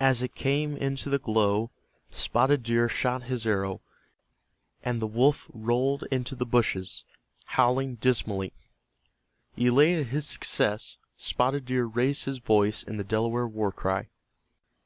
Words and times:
As 0.00 0.22
it 0.22 0.34
came 0.34 0.74
into 0.74 1.10
the 1.10 1.18
glow 1.18 1.70
Spotted 2.10 2.62
Deer 2.62 2.88
shot 2.88 3.24
his 3.24 3.46
arrow, 3.46 3.82
and 4.82 5.02
the 5.02 5.06
wolf 5.06 5.50
rolled 5.52 6.02
into 6.10 6.34
the 6.34 6.46
hushes, 6.50 7.04
howling 7.48 7.96
dismally. 7.96 8.54
Elated 9.54 10.06
at 10.06 10.12
his 10.12 10.26
success, 10.26 10.96
Spotted 11.18 11.66
Deer 11.66 11.84
raised 11.84 12.24
his 12.24 12.38
voice 12.38 12.82
in 12.84 12.96
the 12.96 13.04
Delaware 13.04 13.46
war 13.46 13.70
cry. 13.70 14.08